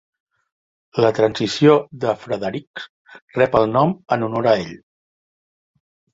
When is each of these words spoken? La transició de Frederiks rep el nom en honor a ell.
La 1.03 1.11
transició 1.19 1.75
de 2.05 2.15
Frederiks 2.21 2.89
rep 3.37 3.59
el 3.61 3.67
nom 3.75 3.95
en 4.17 4.27
honor 4.31 4.51
a 4.55 4.57
ell. 4.65 4.75